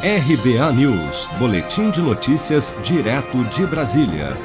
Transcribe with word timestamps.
RBA 0.00 0.72
News, 0.74 1.26
Boletim 1.40 1.90
de 1.90 2.00
Notícias, 2.00 2.72
direto 2.84 3.42
de 3.46 3.66
Brasília. 3.66 4.36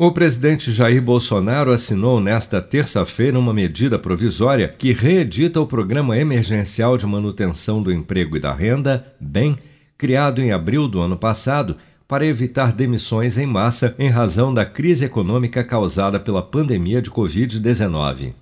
O 0.00 0.10
presidente 0.10 0.72
Jair 0.72 1.02
Bolsonaro 1.02 1.70
assinou 1.70 2.18
nesta 2.18 2.62
terça-feira 2.62 3.38
uma 3.38 3.52
medida 3.52 3.98
provisória 3.98 4.68
que 4.68 4.90
reedita 4.94 5.60
o 5.60 5.66
Programa 5.66 6.16
Emergencial 6.16 6.96
de 6.96 7.04
Manutenção 7.04 7.82
do 7.82 7.92
Emprego 7.92 8.34
e 8.34 8.40
da 8.40 8.54
Renda, 8.54 9.06
BEM, 9.20 9.54
criado 9.98 10.40
em 10.40 10.50
abril 10.50 10.88
do 10.88 10.98
ano 10.98 11.18
passado 11.18 11.76
para 12.08 12.24
evitar 12.24 12.72
demissões 12.72 13.36
em 13.36 13.44
massa 13.44 13.94
em 13.98 14.08
razão 14.08 14.54
da 14.54 14.64
crise 14.64 15.04
econômica 15.04 15.62
causada 15.62 16.18
pela 16.18 16.40
pandemia 16.40 17.02
de 17.02 17.10
Covid-19. 17.10 18.32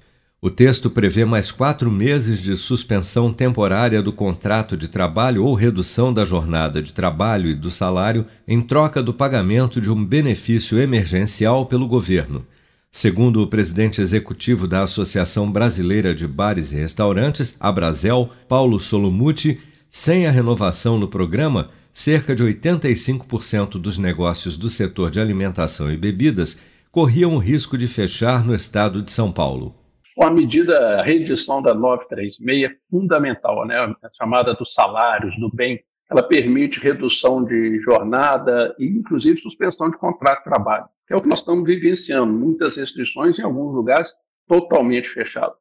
O 0.43 0.49
texto 0.49 0.89
prevê 0.89 1.23
mais 1.27 1.53
quatro 1.53 1.91
meses 1.91 2.41
de 2.41 2.57
suspensão 2.57 3.31
temporária 3.31 4.03
do 4.03 4.11
contrato 4.11 4.75
de 4.75 4.89
trabalho 4.89 5.45
ou 5.45 5.55
redução 5.55 6.15
da 6.15 6.25
jornada 6.25 6.81
de 6.81 6.95
trabalho 6.95 7.51
e 7.51 7.55
do 7.55 7.71
salário 7.71 8.25
em 8.48 8.62
troca 8.62 9.03
do 9.03 9.12
pagamento 9.12 9.83
de 9.83 9.91
um 9.91 10.03
benefício 10.03 10.79
emergencial 10.79 11.67
pelo 11.67 11.87
governo. 11.87 12.47
Segundo 12.91 13.43
o 13.43 13.47
presidente 13.48 14.01
executivo 14.01 14.67
da 14.67 14.84
Associação 14.84 15.53
Brasileira 15.53 16.15
de 16.15 16.27
Bares 16.27 16.73
e 16.73 16.77
Restaurantes, 16.77 17.55
Abrazel, 17.61 18.31
Paulo 18.48 18.81
Solomuti, 18.81 19.61
sem 19.91 20.27
a 20.27 20.31
renovação 20.31 20.98
do 20.98 21.07
programa, 21.07 21.69
cerca 21.93 22.34
de 22.34 22.43
85% 22.43 23.73
dos 23.73 23.98
negócios 23.98 24.57
do 24.57 24.70
setor 24.70 25.11
de 25.11 25.20
alimentação 25.20 25.93
e 25.93 25.98
bebidas 25.98 26.59
corriam 26.91 27.34
o 27.34 27.39
risco 27.39 27.77
de 27.77 27.87
fechar 27.87 28.43
no 28.43 28.55
estado 28.55 29.03
de 29.03 29.12
São 29.12 29.31
Paulo 29.31 29.79
a 30.23 30.30
medida, 30.30 30.98
a 30.98 31.02
reedição 31.02 31.62
da 31.62 31.74
936 31.74 32.65
é 32.65 32.77
fundamental, 32.91 33.66
né? 33.66 33.77
a 33.77 34.11
chamada 34.12 34.55
dos 34.55 34.73
salários, 34.73 35.38
do 35.38 35.51
bem. 35.51 35.80
Ela 36.11 36.23
permite 36.23 36.80
redução 36.80 37.45
de 37.45 37.80
jornada 37.80 38.75
e, 38.78 38.87
inclusive, 38.87 39.41
suspensão 39.41 39.91
de 39.91 39.97
contrato 39.97 40.39
de 40.39 40.45
trabalho, 40.45 40.84
que 41.06 41.14
é 41.14 41.17
o 41.17 41.20
que 41.20 41.28
nós 41.28 41.39
estamos 41.39 41.64
vivenciando. 41.64 42.33
Muitas 42.33 42.77
restrições 42.77 43.39
em 43.39 43.42
alguns 43.42 43.75
lugares 43.75 44.11
totalmente 44.48 45.08
fechados. 45.08 45.56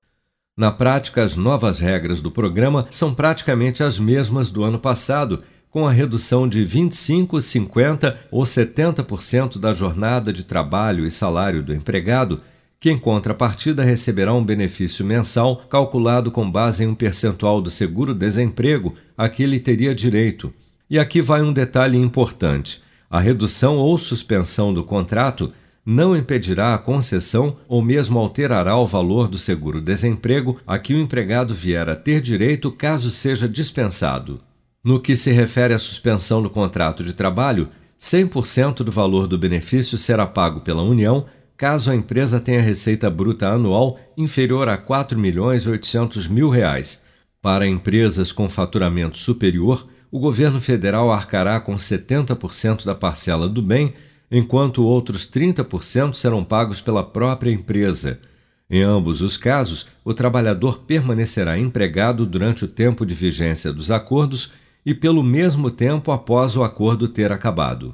Na 0.58 0.72
prática, 0.72 1.24
as 1.24 1.38
novas 1.38 1.80
regras 1.80 2.20
do 2.20 2.32
programa 2.32 2.88
são 2.90 3.14
praticamente 3.14 3.84
as 3.84 3.98
mesmas 4.00 4.50
do 4.50 4.64
ano 4.64 4.80
passado, 4.80 5.44
com 5.70 5.88
a 5.88 5.92
redução 5.92 6.50
de 6.50 6.66
25, 6.66 7.38
50% 7.38 8.18
ou 8.32 8.44
70% 8.44 9.60
da 9.60 9.72
jornada 9.72 10.34
de 10.34 10.44
trabalho 10.44 11.06
e 11.06 11.12
salário 11.12 11.64
do 11.64 11.74
empregado 11.74 12.42
que 12.80 12.90
em 12.90 12.98
contrapartida 12.98 13.84
receberá 13.84 14.34
um 14.34 14.44
benefício 14.44 15.06
mensal 15.06 15.58
calculado 15.70 16.32
com 16.32 16.50
base 16.50 16.84
em 16.84 16.88
um 16.88 16.96
percentual 16.96 17.62
do 17.62 17.70
seguro-desemprego 17.70 18.96
a 19.18 19.28
que 19.28 19.44
ele 19.44 19.60
teria 19.60 19.94
direito. 19.94 20.54
E 20.90 20.98
aqui 20.98 21.22
vai 21.22 21.42
um 21.42 21.52
detalhe 21.52 21.98
importante: 21.98 22.82
a 23.10 23.20
redução 23.20 23.78
ou 23.78 23.98
suspensão 23.98 24.74
do 24.74 24.84
contrato 24.84 25.52
não 25.86 26.16
impedirá 26.16 26.74
a 26.74 26.78
concessão 26.78 27.58
ou 27.68 27.82
mesmo 27.82 28.20
alterará 28.20 28.78
o 28.78 28.86
valor 28.86 29.28
do 29.28 29.38
seguro-desemprego 29.38 30.60
a 30.66 30.78
que 30.78 30.94
o 30.94 31.00
empregado 31.00 31.54
vier 31.54 31.90
a 31.90 31.96
ter 31.96 32.22
direito 32.22 32.72
caso 32.72 33.12
seja 33.12 33.48
dispensado. 33.50 34.40
No 34.84 35.00
que 35.00 35.16
se 35.16 35.32
refere 35.32 35.74
à 35.74 35.80
suspensão 35.80 36.42
do 36.42 36.50
contrato 36.50 37.04
de 37.04 37.14
trabalho, 37.14 37.70
100% 38.00 38.84
do 38.84 38.92
valor 38.92 39.28
do 39.28 39.38
benefício 39.38 39.98
será 39.98 40.26
pago 40.26 40.62
pela 40.62 40.82
União 40.82 41.26
caso 41.60 41.92
a 41.92 41.96
empresa 41.96 42.40
tenha 42.40 42.62
receita 42.62 43.10
bruta 43.10 43.50
anual 43.50 44.00
inferior 44.16 44.70
a 44.70 44.78
4 44.78 45.20
milhões 45.20 45.68
800 45.68 46.26
mil 46.26 46.50
reais. 46.50 47.04
Para 47.42 47.68
empresas 47.68 48.32
com 48.32 48.48
faturamento 48.48 49.18
superior, 49.18 49.86
o 50.10 50.22
governo 50.22 50.62
federal 50.62 51.12
arcará 51.12 51.60
com 51.60 51.76
70% 51.76 52.86
da 52.86 52.96
parcela 52.96 53.50
do 53.50 53.62
bem, 53.62 53.94
enquanto 54.32 54.86
outros 54.86 55.30
30% 55.30 56.14
serão 56.14 56.46
pagos 56.46 56.80
pela 56.80 57.04
própria 57.04 57.52
empresa. 57.52 58.22
Em 58.70 58.82
ambos 58.82 59.22
os 59.22 59.36
casos, 59.36 59.88
o 60.06 60.14
trabalhador 60.14 60.84
permanecerá 60.88 61.60
empregado 61.60 62.26
durante 62.26 62.64
o 62.64 62.70
tempo 62.70 63.06
de 63.06 63.14
vigência 63.14 63.74
dos 63.74 63.92
acordos 63.92 64.54
e 64.86 64.94
pelo 64.94 65.22
mesmo 65.22 65.70
tempo 65.70 66.14
após 66.14 66.56
o 66.56 66.64
acordo 66.64 67.10
ter 67.10 67.34
acabado. 67.34 67.94